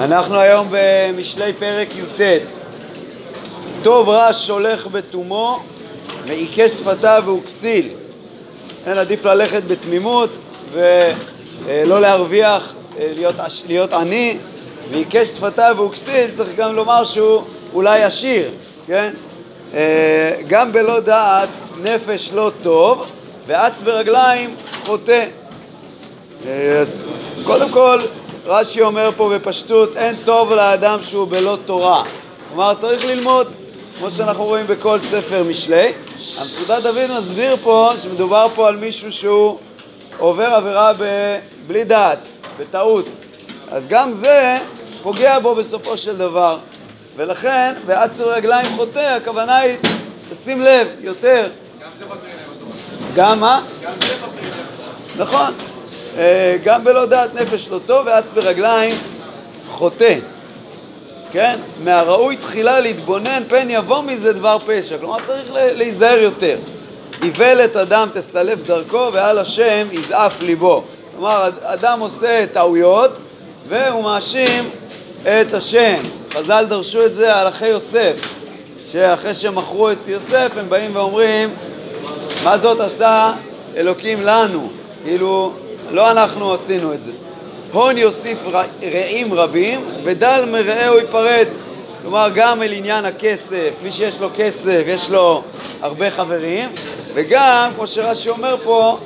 [0.00, 2.20] אנחנו היום במשלי פרק י"ט.
[3.82, 5.62] טוב רש הולך בתומו
[6.26, 7.88] ועיקש שפתיו והוא כסיל.
[8.86, 10.30] אין עדיף ללכת בתמימות
[10.72, 13.34] ולא להרוויח, להיות,
[13.68, 14.36] להיות עני,
[14.90, 17.42] ועיקש שפתיו והוא כסיל, צריך גם לומר שהוא
[17.74, 18.50] אולי עשיר,
[18.86, 19.12] כן?
[20.48, 21.48] גם בלא דעת
[21.82, 23.06] נפש לא טוב
[23.46, 24.54] ואץ ברגליים
[24.86, 25.26] חוטא.
[26.80, 26.96] אז
[27.44, 28.00] קודם כל
[28.46, 32.04] רש"י אומר פה בפשטות, אין טוב לאדם שהוא בלא תורה.
[32.48, 33.46] כלומר, צריך ללמוד,
[33.98, 35.92] כמו שאנחנו רואים בכל ספר משלי.
[36.40, 39.58] המצודת דוד מסביר פה שמדובר פה על מישהו שהוא
[40.18, 41.04] עובר עבירה ב...
[41.66, 42.18] בלי דעת,
[42.60, 43.06] בטעות.
[43.70, 44.58] אז גם זה
[45.02, 46.58] פוגע בו בסופו של דבר.
[47.16, 49.76] ולכן, בעצר רגליים חוטא, הכוונה היא,
[50.30, 51.48] תשים לב, יותר.
[51.82, 52.50] גם זה חסרים להם
[53.14, 53.62] גם מה?
[53.82, 54.66] גם זה חסרים להם
[55.16, 55.69] נכון.
[56.18, 58.96] אה, גם בלא דעת נפש לא טוב ואץ ברגליים
[59.70, 60.14] חוטא.
[61.32, 61.58] כן?
[61.84, 64.98] מהראוי תחילה להתבונן פן יבוא מזה דבר פשע.
[64.98, 66.56] כלומר צריך להיזהר יותר.
[67.22, 70.84] איוולת אדם תסלף דרכו ועל השם יזעף ליבו.
[71.12, 73.18] כלומר אדם עושה טעויות
[73.68, 74.70] והוא מאשים
[75.22, 75.94] את השם.
[76.34, 78.12] חז"ל דרשו את זה על אחי יוסף,
[78.88, 81.54] שאחרי שמכרו את יוסף הם באים ואומרים
[82.44, 83.32] מה זאת עשה
[83.76, 84.68] אלוקים לנו?
[85.04, 85.52] כאילו
[85.90, 87.10] לא אנחנו עשינו את זה.
[87.72, 88.38] הון יוסיף
[88.82, 91.46] רעים רבים, ודל מרעהו ייפרד.
[92.02, 95.42] כלומר, גם אל עניין הכסף, מי שיש לו כסף, יש לו
[95.80, 96.68] הרבה חברים,
[97.14, 98.98] וגם, כמו שרש"י אומר פה,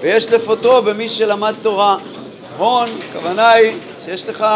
[0.00, 1.96] ויש לפוטרו במי שלמד תורה.
[2.58, 3.72] הון, הכוונה היא
[4.04, 4.46] שיש לך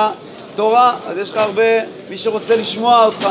[0.56, 1.62] תורה, אז יש לך הרבה,
[2.10, 3.28] מי שרוצה לשמוע אותך.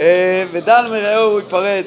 [0.00, 1.84] אה, ודל מרעהו ייפרד.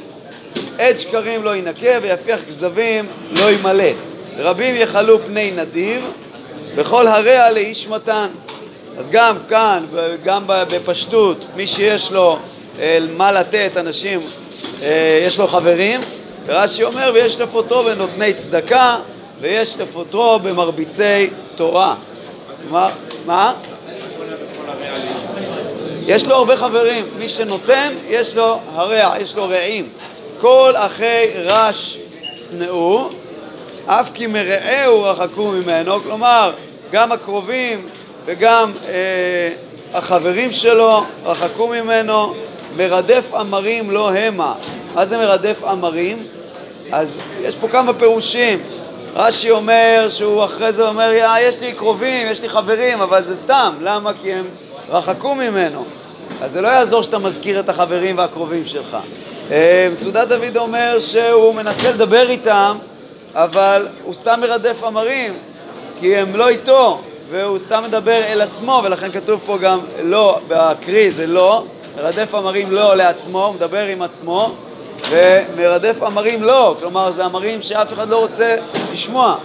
[0.80, 4.13] עד שקרים לא ינקה ויפיח כזבים לא ימלט.
[4.38, 6.12] רבים יחלו פני נדיב,
[6.76, 8.28] וכל הרע לאיש מתן.
[8.98, 9.86] אז גם כאן,
[10.24, 12.40] גם בפשטות, מי שיש לו
[13.18, 14.20] מה לתת, אנשים,
[14.82, 16.00] אה, יש לו חברים,
[16.46, 18.98] ורש"י אומר, ויש לפוטרו בנותני צדקה,
[19.42, 21.96] ויש לפוטרו במרביצי תורה.
[22.70, 22.90] מה?
[23.26, 23.54] מה?
[26.08, 29.90] יש לו הרבה חברים, מי שנותן, יש לו הרע, יש לו רעים.
[30.42, 32.00] כל אחי רש
[32.50, 33.10] שנאו,
[33.86, 36.54] אף כי מרעהו רחקו ממנו, כלומר
[36.92, 37.88] גם הקרובים
[38.26, 39.50] וגם אה,
[39.94, 42.34] החברים שלו רחקו ממנו,
[42.78, 44.54] מרדף אמרים לא המה.
[44.94, 46.18] מה זה מרדף אמרים?
[46.92, 48.60] אז יש פה כמה פירושים.
[49.16, 53.36] רש"י אומר שהוא אחרי זה אומר, יא, יש לי קרובים, יש לי חברים, אבל זה
[53.36, 53.74] סתם.
[53.82, 54.12] למה?
[54.22, 54.46] כי הם
[54.90, 55.86] רחקו ממנו.
[56.42, 58.98] אז זה לא יעזור שאתה מזכיר את החברים והקרובים שלך.
[59.52, 62.78] אה, מצודת דוד אומר שהוא מנסה לדבר איתם
[63.36, 65.34] אבל הוא סתם מרדף אמרים,
[66.00, 71.12] כי הם לא איתו, והוא סתם מדבר אל עצמו, ולכן כתוב פה גם לא, בהקריא
[71.12, 71.64] זה לא,
[71.98, 74.56] מרדף אמרים לא לעצמו, הוא מדבר עם עצמו,
[75.10, 78.56] ומרדף אמרים לא, כלומר זה אמרים שאף אחד לא רוצה
[78.92, 79.36] לשמוע,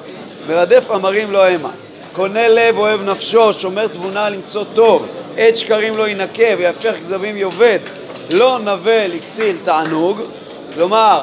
[0.48, 1.70] מרדף אמרים לא המה.
[2.12, 5.06] קונה לב, אוהב נפשו, שומר תבונה למצוא טוב,
[5.36, 7.78] עת שקרים לא ינקה ויפך כזבים יאבד,
[8.30, 10.20] לא נווה לכסיל תענוג,
[10.74, 11.20] כלומר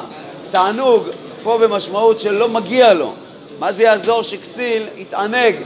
[0.50, 1.08] תענוג
[1.46, 3.12] פה במשמעות שלא מגיע לו.
[3.58, 5.56] מה זה יעזור שכסיל יתענג?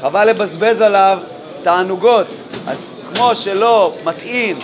[0.00, 1.18] חבל לבזבז עליו
[1.62, 2.26] תענוגות.
[2.66, 2.82] אז
[3.14, 4.58] כמו שלא מתאים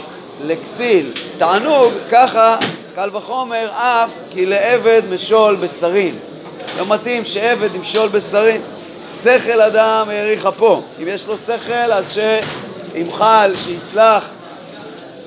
[0.45, 2.57] לכסיל תענוג, ככה
[2.95, 6.19] קל וחומר אף כי לעבד משול בשרים.
[6.79, 8.61] לא מתאים שעבד ימשול בשרים.
[9.23, 10.83] שכל אדם האריך אפו.
[11.03, 12.19] אם יש לו שכל, אז
[12.93, 14.29] שימחל, שיסלח,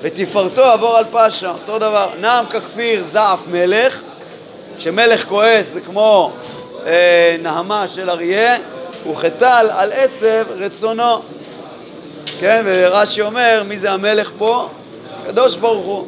[0.02, 1.50] ותפארתו עבור על פשע.
[1.50, 4.02] אותו דבר, נעם ככפיר זעף מלך,
[4.78, 6.32] כשמלך כועס זה כמו
[6.86, 8.56] אה, נהמה של אריה,
[9.10, 11.22] וכתל על עשב רצונו.
[12.40, 14.68] כן, ורש"י אומר, מי זה המלך פה?
[15.22, 16.06] הקדוש ברוך הוא.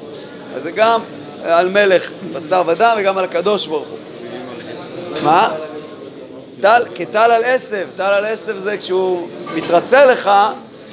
[0.54, 1.00] אז זה גם
[1.44, 3.98] על מלך בשר ודם וגם על הקדוש ברוך הוא.
[5.22, 5.52] מה?
[6.60, 10.30] טל, כטל על עשב, טל על עשב זה כשהוא מתרצה לך,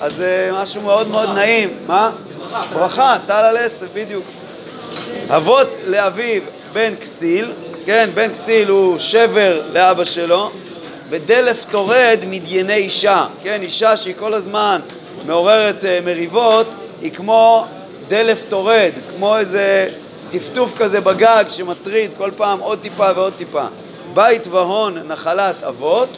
[0.01, 1.77] אז זה משהו מאוד מאוד נעים.
[1.87, 2.11] מה?
[2.73, 4.23] ברכה, טל על עשב, בדיוק.
[5.29, 6.41] הוות לאביו
[6.73, 7.51] בן כסיל,
[7.85, 10.51] כן, בן כסיל הוא שבר לאבא שלו,
[11.09, 14.81] ודלף טורד מדייני אישה, כן, אישה שהיא כל הזמן
[15.25, 17.65] מעוררת אה, מריבות, היא כמו
[18.07, 19.89] דלף טורד, כמו איזה
[20.31, 23.65] טפטוף כזה בגג שמטריד כל פעם עוד טיפה ועוד טיפה.
[24.13, 26.17] בית והון נחלת אבות,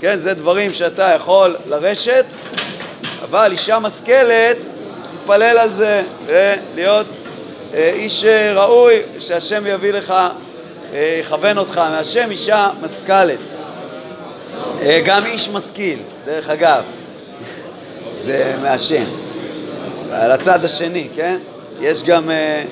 [0.00, 2.34] כן, זה דברים שאתה יכול לרשת,
[3.22, 4.66] אבל אישה משכלת,
[5.12, 7.25] תתפלל על זה ולהיות אה,
[7.74, 8.24] איש
[8.54, 10.14] ראוי, שהשם יביא לך,
[10.92, 13.38] אה, יכוון אותך מהשם אישה משכלת.
[14.80, 16.82] אה, גם איש משכיל, דרך אגב.
[18.26, 19.04] זה מהשם.
[20.12, 21.38] על הצד השני, כן?
[21.80, 22.62] יש גם, אה,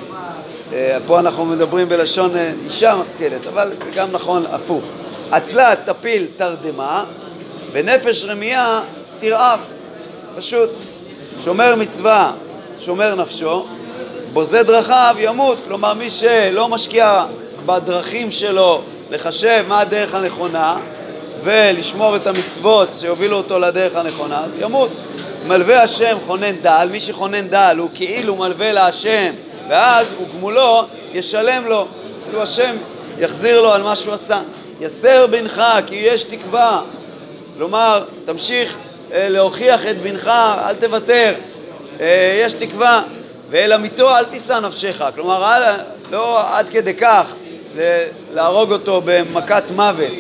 [0.73, 4.85] אה, פה אנחנו מדברים בלשון אה, אישה משכלת, אבל גם נכון הפוך.
[5.31, 7.05] עצלה תפיל תרדמה,
[7.73, 8.81] ונפש רמייה
[9.19, 9.61] תרעב.
[10.37, 10.70] פשוט.
[11.44, 12.32] שומר מצווה,
[12.81, 13.67] שומר נפשו,
[14.35, 15.59] בוזה דרכיו ימות.
[15.67, 17.25] כלומר, מי שלא משקיע
[17.67, 20.77] בדרכים שלו לחשב מה הדרך הנכונה
[21.45, 24.91] ולשמור את המצוות שיובילו אותו לדרך הנכונה, אז ימות.
[25.47, 29.33] מלווה השם חונן דל, מי שחונן דל הוא כאילו מלווה להשם
[29.69, 31.87] ואז הוא גמולו ישלם לו,
[32.25, 32.77] כאילו השם
[33.19, 34.41] יחזיר לו על מה שהוא עשה.
[34.81, 36.83] יסר בנך כי יש תקווה,
[37.57, 38.77] כלומר תמשיך
[39.13, 40.31] אה, להוכיח את בנך,
[40.67, 41.35] אל תוותר,
[42.01, 43.03] אה, יש תקווה,
[43.50, 45.61] ואל עמיתו אל תישא נפשך, כלומר
[46.11, 47.35] לא עד כדי כך
[48.35, 50.12] להרוג אותו במכת מוות,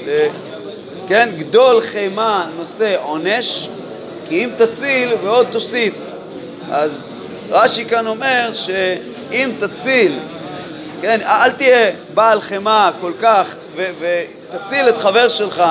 [1.08, 3.68] כן, גדול חימה נושא עונש
[4.28, 5.94] כי אם תציל ועוד תוסיף.
[6.70, 7.08] אז
[7.50, 10.18] רש"י כאן אומר שאם תציל,
[11.00, 15.62] כן, אל תהיה בעל חמאה כל כך ותציל את חבר שלך,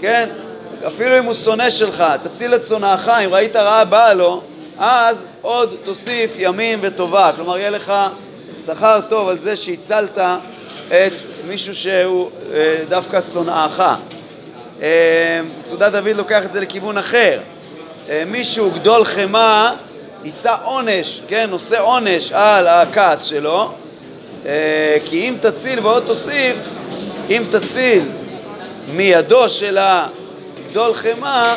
[0.00, 0.28] כן,
[0.86, 4.42] אפילו אם הוא שונא שלך, תציל את שונאך, אם ראית רעה באה לו,
[4.78, 7.30] אז עוד תוסיף ימים וטובה.
[7.36, 7.92] כלומר, יהיה לך
[8.66, 10.18] שכר טוב על זה שהצלת
[10.88, 13.82] את מישהו שהוא אה, דווקא שונאך.
[14.82, 17.40] אה, מצודת דוד לוקח את זה לכיוון אחר.
[18.08, 19.72] אה, מישהו גדול חמאה
[20.24, 23.72] יישא עונש, כן, נושא עונש על הכעס שלו,
[24.46, 26.56] אה, כי אם תציל ועוד תוסיף,
[27.30, 28.04] אם תציל
[28.88, 31.56] מידו של הגדול חמאה,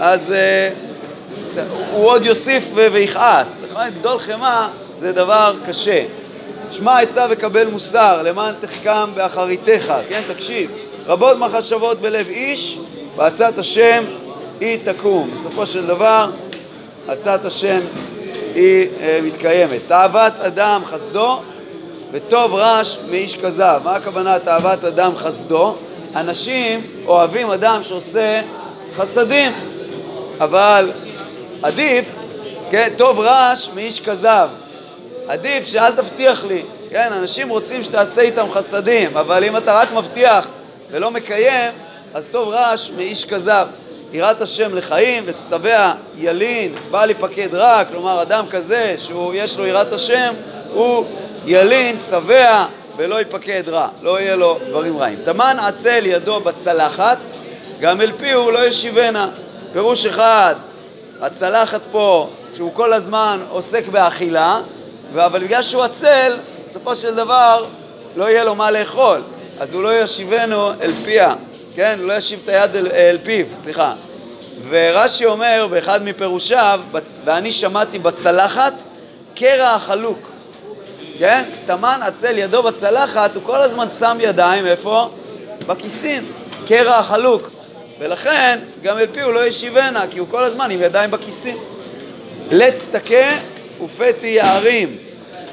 [0.00, 0.70] אז אה,
[1.92, 3.56] הוא עוד יוסיף ויכעס.
[3.64, 4.68] לכן גדול חמאה
[5.00, 6.04] זה דבר קשה.
[6.70, 10.70] שמע עצה וקבל מוסר, למען תחכם באחריתך, כן, תקשיב.
[11.06, 12.78] רבות מחשבות בלב איש,
[13.16, 14.04] ועצת השם
[14.60, 15.30] היא תקום.
[15.34, 16.30] בסופו של דבר,
[17.08, 17.80] עצת השם
[18.54, 19.80] היא אה, מתקיימת.
[19.88, 21.42] תאוות אדם חסדו
[22.12, 23.80] וטוב רש מאיש כזב.
[23.84, 25.74] מה הכוונה תאוות אדם חסדו?
[26.16, 28.40] אנשים אוהבים אדם שעושה
[28.96, 29.52] חסדים,
[30.40, 30.90] אבל
[31.62, 32.04] עדיף,
[32.70, 34.48] כן, טוב רש מאיש כזב.
[35.28, 40.48] עדיף שאל תבטיח לי, כן, אנשים רוצים שתעשה איתם חסדים, אבל אם אתה רק מבטיח
[40.90, 41.72] ולא מקיים,
[42.14, 43.66] אז טוב רש מאיש כזב.
[44.12, 50.34] יראת השם לחיים ושבע ילין, בעל יפקד רע, כלומר אדם כזה שיש לו יראת השם,
[50.72, 51.04] הוא
[51.46, 52.64] ילין, שבע
[52.96, 55.18] ולא יפקד רע, לא יהיה לו דברים רעים.
[55.24, 57.26] תמן עצל ידו בצלחת,
[57.80, 59.28] גם אל פיהו לא ישיבנה.
[59.72, 60.54] פירוש אחד,
[61.20, 64.60] הצלחת פה, שהוא כל הזמן עוסק באכילה,
[65.14, 66.36] אבל בגלל שהוא עצל,
[66.68, 67.64] בסופו של דבר
[68.16, 69.22] לא יהיה לו מה לאכול,
[69.60, 71.34] אז הוא לא ישיבנו אל פיה.
[71.78, 71.98] כן?
[72.02, 73.92] לא ישיב את היד אל, אל פיו, סליחה.
[74.68, 76.80] ורש"י אומר באחד מפירושיו,
[77.24, 78.82] ואני שמעתי בצלחת
[79.34, 80.18] קרע החלוק,
[81.18, 81.44] כן?
[81.66, 85.10] תמן עצל ידו בצלחת, הוא כל הזמן שם ידיים, איפה?
[85.66, 86.32] בכיסים,
[86.66, 87.50] קרע החלוק.
[87.98, 91.56] ולכן גם אל פיהו לא ישיבנה, כי הוא כל הזמן עם ידיים בכיסים.
[92.50, 93.38] לץ תכה
[93.84, 94.96] ופתי יערים,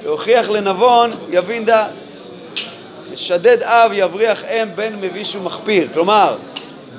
[0.04, 1.90] להוכיח לנבון יבין דעת.
[3.14, 5.88] משדד אב יבריח אם בן מביש ומחפיר.
[5.94, 6.36] כלומר,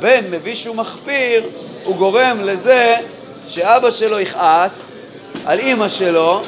[0.00, 1.42] בן מביש ומחפיר
[1.84, 2.96] הוא גורם לזה
[3.46, 4.90] שאבא שלו יכעס
[5.44, 6.42] על אימא שלו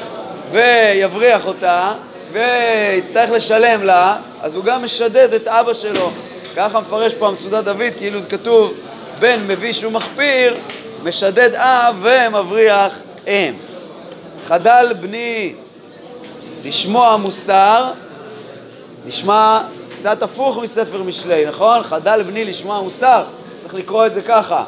[0.51, 1.93] ויבריח אותה
[2.31, 6.11] ויצטרך לשלם לה, אז הוא גם משדד את אבא שלו.
[6.59, 8.73] ככה מפרש פה המצודת דוד, כאילו זה כתוב
[9.19, 10.57] בן מביש ומחפיר,
[11.03, 13.53] משדד אב ומבריח אם.
[14.47, 15.53] חדל בני
[16.65, 17.91] לשמוע מוסר
[19.05, 19.61] נשמע
[19.99, 21.83] קצת הפוך מספר משלי, נכון?
[21.83, 23.23] חדל בני לשמוע מוסר,
[23.59, 24.63] צריך לקרוא את זה ככה.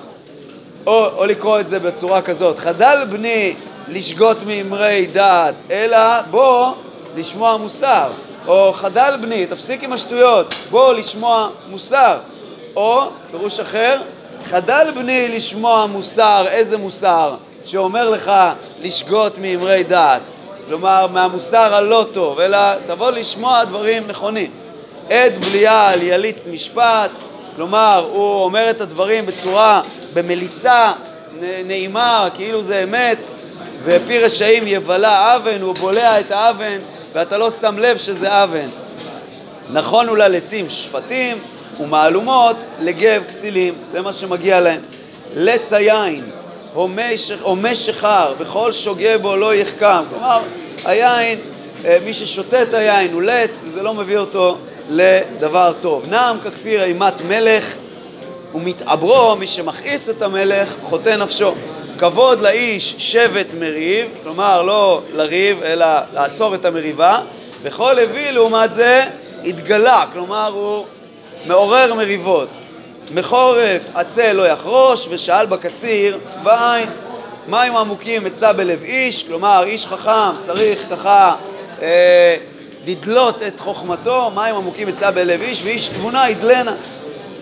[0.88, 3.54] או, או לקרוא את זה בצורה כזאת, חדל בני
[3.88, 6.74] לשגות מאמרי דעת, אלא בוא
[7.16, 8.12] לשמוע מוסר.
[8.48, 12.18] או חדל בני, תפסיק עם השטויות, בוא לשמוע מוסר.
[12.76, 13.98] או, פירוש אחר,
[14.50, 17.34] חדל בני לשמוע מוסר, איזה מוסר?
[17.66, 18.32] שאומר לך
[18.82, 20.22] לשגות מאמרי דעת.
[20.68, 22.58] כלומר מהמוסר הלא טוב, אלא
[22.88, 24.52] תבוא לשמוע דברים נכונים.
[25.10, 27.12] עד בליעל יליץ משפט,
[27.56, 29.82] כלומר הוא אומר את הדברים בצורה,
[30.14, 30.92] במליצה
[31.66, 33.18] נעימה, כאילו זה אמת,
[33.84, 36.78] ופי רשעים יבלע אבן, הוא בולע את האבן
[37.14, 38.68] ואתה לא שם לב שזה אבן.
[39.72, 41.38] נכון הוא ללצים שפטים
[41.80, 44.82] ומהלומות לגב כסילים, זה מה שמגיע להם.
[45.34, 46.32] לץ היין
[47.44, 50.04] הומה שחר, וכל שוגה בו לא יחכם.
[50.10, 50.40] כלומר,
[50.86, 51.40] היין,
[51.86, 54.58] אה, מי ששותה את היין הוא לץ, וזה לא מביא אותו
[54.90, 56.06] לדבר טוב.
[56.10, 57.74] נעם ככפיר אימת מלך,
[58.56, 61.54] ומתעברו, מי שמכעיס את המלך, חוטא נפשו.
[62.02, 67.20] כבוד לאיש שבט מריב, כלומר לא לריב אלא לעצור את המריבה,
[67.62, 69.06] וכל לוי לעומת זה
[69.46, 70.86] התגלה, כלומר הוא
[71.46, 72.50] מעורר מריבות.
[73.14, 76.90] מחורף עצה לא יחרוש, ושאל בקציר בעין.
[77.48, 81.36] מים עמוקים מצא בלב איש, כלומר איש חכם צריך ככה
[81.82, 82.38] אה,
[82.88, 86.74] לדלות את חוכמתו, מים עמוקים מצא בלב איש, ואיש תבונה ידלנה.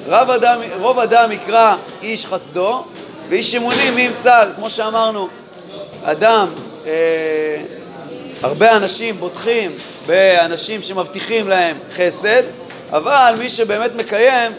[0.08, 2.84] רוב אדם, רוב אדם יקרא איש חסדו,
[3.29, 5.27] ואיש אמונים מי ימצא, כמו שאמרנו,
[6.03, 6.48] אדם,
[6.86, 6.91] אה,
[8.41, 9.71] הרבה אנשים בוטחים
[10.05, 12.43] באנשים שמבטיחים להם חסד,
[12.91, 14.51] אבל מי שבאמת מקיים,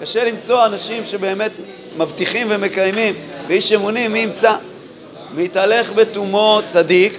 [0.00, 1.52] קשה למצוא אנשים שבאמת
[1.96, 3.14] מבטיחים ומקיימים,
[3.46, 4.56] ואיש אמונים מי ימצא?
[5.34, 7.18] מתהלך בתומו צדיק,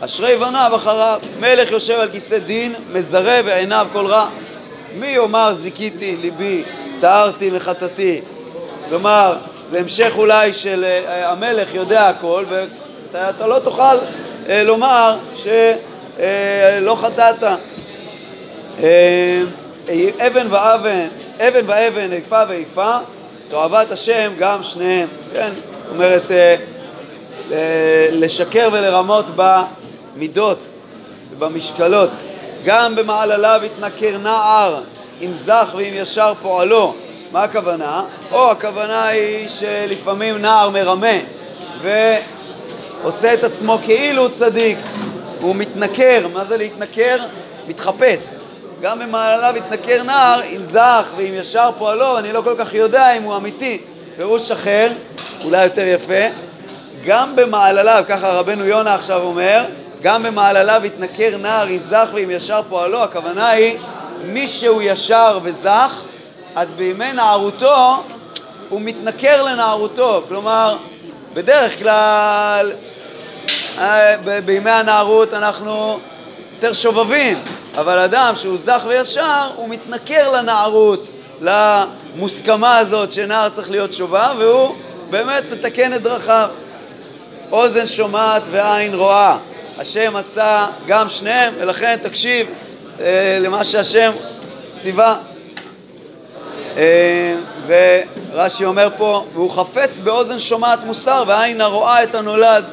[0.00, 1.20] אשרי בניו אחריו.
[1.40, 4.28] מלך יושב על כיסא דין, מזרה ועיניו כל רע.
[4.94, 6.62] מי יאמר זיכיתי ליבי,
[7.00, 8.20] טהרתי מחטאתי.
[8.88, 9.36] כלומר,
[9.70, 12.44] זה המשך אולי של uh, המלך יודע הכל,
[13.12, 17.42] ואתה לא תוכל uh, לומר שלא uh, חטאת.
[20.26, 21.06] אבן ואבן,
[21.40, 22.96] אבן ואבן, איפה ואיפה,
[23.48, 25.08] תועבת השם גם שניהם.
[25.32, 25.50] כן,
[25.82, 26.22] זאת אומרת,
[28.12, 30.58] לשקר ולרמות במידות
[31.32, 32.10] ובמשקלות.
[32.64, 34.80] גם במעלליו יתנכר נער,
[35.20, 36.94] אם זך ואם ישר פועלו.
[37.32, 38.04] מה הכוונה?
[38.30, 41.18] או הכוונה היא שלפעמים נער מרמה
[41.82, 44.78] ועושה את עצמו כאילו צדיק,
[45.40, 47.16] הוא מתנכר, מה זה להתנכר?
[47.68, 48.40] מתחפש.
[48.82, 53.22] גם במעלליו יתנכר נער, אם זך ואם ישר פועלו, אני לא כל כך יודע אם
[53.22, 53.78] הוא אמיתי.
[54.16, 54.90] פירוש אחר,
[55.44, 56.24] אולי יותר יפה,
[57.06, 59.64] גם במעלליו, ככה רבנו יונה עכשיו אומר,
[60.02, 63.78] גם במעלליו יתנכר נער אם זך ואם ישר פועלו, הכוונה היא
[64.24, 66.04] מי שהוא ישר וזך,
[66.54, 68.02] אז בימי נערותו
[68.68, 70.76] הוא מתנכר לנערותו, כלומר
[71.34, 72.72] בדרך כלל
[73.78, 75.98] אה, בימי הנערות אנחנו
[76.54, 77.42] יותר שובבים,
[77.76, 84.74] אבל אדם שהוא זך וישר הוא מתנכר לנערות, למוסכמה הזאת שנער צריך להיות שובב והוא
[85.10, 86.48] באמת מתקן את דרכיו.
[87.52, 89.36] אוזן שומעת ועין רואה.
[89.78, 92.46] השם עשה גם שניהם, ולכן תקשיב
[93.00, 94.12] אה, למה שהשם
[94.78, 95.16] ציווה.
[96.78, 97.34] אה,
[98.32, 102.64] ורש"י אומר פה, והוא חפץ באוזן שומעת מוסר ועין הרואה את הנולד.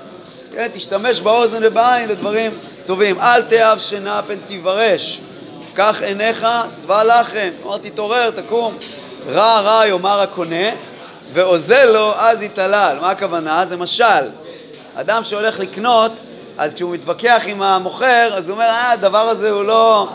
[0.53, 2.51] כן, תשתמש באוזן ובעין לדברים
[2.85, 3.19] טובים.
[3.19, 5.21] אל תאהב שינה פן תיברש.
[5.73, 6.47] קח עיניך
[6.81, 7.49] שבע לחם.
[7.61, 8.77] כלומר, תתעורר, תקום.
[9.27, 10.69] רע רע יאמר הקונה,
[11.33, 12.97] ואוזל לו אז יתעלל.
[13.01, 13.65] מה הכוונה?
[13.65, 14.29] זה משל.
[14.95, 16.11] אדם שהולך לקנות,
[16.57, 20.07] אז כשהוא מתווכח עם המוכר, אז הוא אומר, אה, הדבר הזה הוא לא...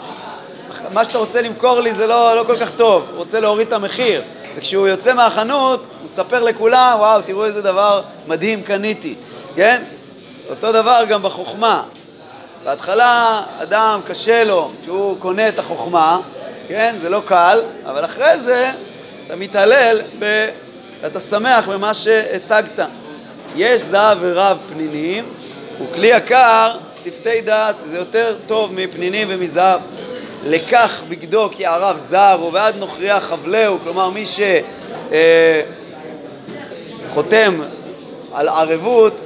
[0.93, 3.73] מה שאתה רוצה למכור לי זה לא, לא כל כך טוב, הוא רוצה להוריד את
[3.73, 4.23] המחיר.
[4.57, 9.15] וכשהוא יוצא מהחנות, הוא מספר לכולם, וואו, תראו איזה דבר מדהים קניתי,
[9.57, 9.83] כן?
[10.51, 11.83] אותו דבר גם בחוכמה.
[12.65, 16.21] בהתחלה אדם קשה לו כשהוא קונה את החוכמה,
[16.69, 16.97] כן?
[17.01, 18.71] זה לא קל, אבל אחרי זה
[19.27, 20.01] אתה מתעלל
[21.01, 22.81] ואתה שמח במה שהשגת.
[23.57, 25.25] יש זהב ורב פנינים,
[25.83, 29.81] וכלי יקר, שפתי דעת, זה יותר טוב מפנינים ומזהב.
[30.45, 34.25] לקח בגדו כי ערב זר, ובעד נוכריה חבלהו, כלומר מי
[37.07, 37.67] שחותם אה,
[38.39, 39.23] על ערבות,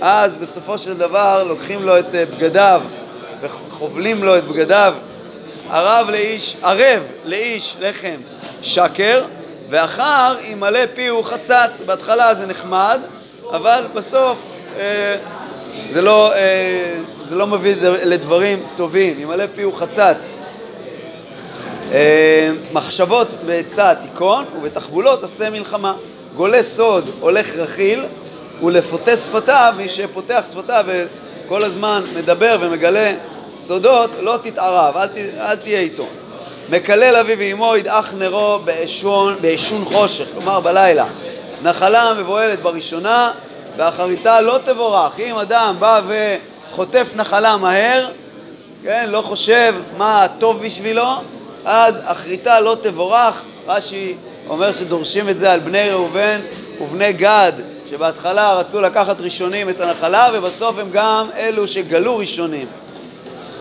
[0.00, 2.82] אז בסופו של דבר לוקחים לו את אה, בגדיו
[3.40, 4.94] וחובלים לו את בגדיו.
[5.70, 8.16] ערב לאיש, ערב לאיש לחם
[8.62, 9.24] שקר,
[9.70, 11.80] ואחר ימלא פיהו חצץ.
[11.86, 13.00] בהתחלה זה נחמד,
[13.50, 14.38] אבל בסוף
[14.78, 15.16] אה,
[15.92, 16.32] זה, לא,
[17.28, 20.38] זה לא מביא לדברים טובים, ימלא פיהו חצץ.
[21.92, 25.94] אה, מחשבות בעצה תיכון ובתחבולות עשה מלחמה.
[26.36, 28.04] גולה סוד הולך רכיל
[28.62, 33.12] ולפותה שפתיו, מי שפותח שפתיו וכל הזמן מדבר ומגלה
[33.58, 36.06] סודות, לא תתערב, אל, ת, אל תהיה איתו.
[36.70, 38.58] מקלל אבי ואמו ידעך נרו
[39.40, 41.06] בעישון חושך, כלומר בלילה.
[41.62, 43.32] נחלה מבוהלת בראשונה
[43.76, 45.12] ואחריתה לא תבורך.
[45.18, 48.08] אם אדם בא וחוטף נחלה מהר,
[48.82, 51.06] כן, לא חושב מה טוב בשבילו,
[51.70, 53.42] אז אחריתה לא תבורך.
[53.66, 54.14] רש"י
[54.48, 56.40] אומר שדורשים את זה על בני ראובן
[56.80, 57.52] ובני גד,
[57.90, 62.66] שבהתחלה רצו לקחת ראשונים את הנחלה ובסוף הם גם אלו שגלו ראשונים.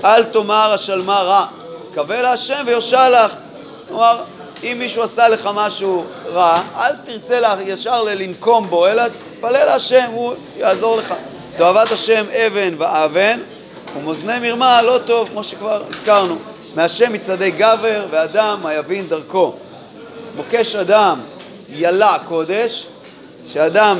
[0.05, 1.45] אל תאמר השלמה רע,
[1.93, 3.33] קווה להשם ויושע לך.
[3.87, 4.17] כלומר,
[4.63, 9.03] אם מישהו עשה לך משהו רע, אל תרצה לה, ישר לנקום בו, אלא
[9.37, 11.13] תפלל להשם, הוא יעזור לך.
[11.57, 13.39] תאהבת השם אבן ואבן,
[13.97, 16.37] ומאזני מרמה לא טוב, כמו שכבר הזכרנו.
[16.77, 19.53] מהשם מצעדי גבר ואדם היבין דרכו.
[20.35, 21.19] מוקש אדם
[21.69, 22.87] ילע קודש,
[23.45, 23.97] שאדם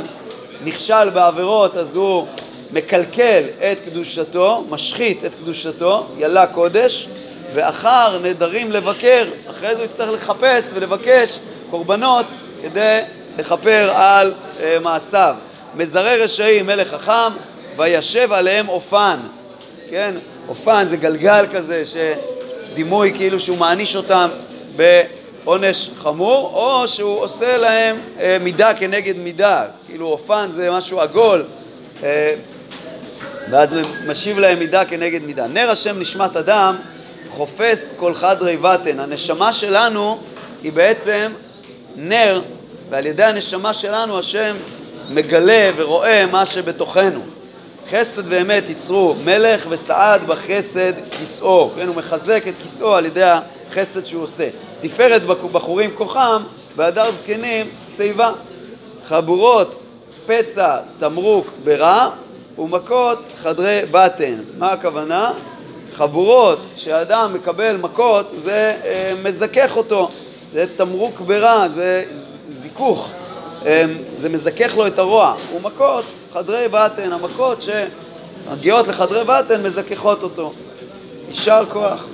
[0.63, 2.27] נכשל בעבירות אז הוא
[2.71, 7.09] מקלקל את קדושתו, משחית את קדושתו, ילה קודש,
[7.53, 12.25] ואחר נדרים לבקר, אחרי זה הוא יצטרך לחפש ולבקש קורבנות
[12.63, 12.99] כדי
[13.37, 15.35] לכפר על אה, מעשיו.
[15.75, 17.37] מזרה רשעים מלך חכם,
[17.77, 19.17] וישב עליהם אופן.
[19.89, 20.15] כן,
[20.49, 21.83] אופן זה גלגל כזה,
[22.71, 24.29] שדימוי כאילו שהוא מעניש אותם
[24.75, 31.43] בעונש חמור, או שהוא עושה להם אה, מידה כנגד מידה, כאילו אופן זה משהו עגול,
[32.03, 32.35] אה,
[33.51, 33.75] ואז
[34.07, 35.47] משיב להם מידה כנגד מידה.
[35.47, 36.75] נר השם נשמת אדם
[37.29, 38.99] חופש כל חדרי בטן.
[38.99, 40.19] הנשמה שלנו
[40.63, 41.31] היא בעצם
[41.95, 42.41] נר,
[42.89, 44.55] ועל ידי הנשמה שלנו השם
[45.09, 47.36] מגלה ורואה מה שבתוכנו.
[47.91, 54.05] חסד ואמת יצרו מלך וסעד בחסד כיסאו, כן, הוא מחזק את כיסאו על ידי החסד
[54.05, 54.49] שהוא עושה.
[54.81, 56.43] תפארת בחורים כוחם,
[56.75, 57.65] והדר זקנים
[57.95, 58.31] שיבה.
[59.07, 59.79] חבורות
[60.25, 62.09] פצע תמרוק ברע
[62.57, 64.35] ומכות חדרי בטן.
[64.57, 65.31] מה הכוונה?
[65.95, 70.09] חבורות שאדם מקבל מכות זה אה, מזכך אותו,
[70.53, 72.03] זה תמרוק ברע, זה
[72.49, 73.11] זיכוך,
[74.17, 75.35] זה מזכך לו את הרוע.
[75.55, 80.53] ומכות חדרי בטן, המכות שמגיעות לחדרי בטן מזככות אותו.
[81.27, 82.07] יישר כוח.